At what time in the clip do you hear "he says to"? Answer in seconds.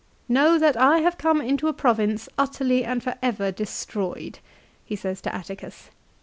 4.83-5.35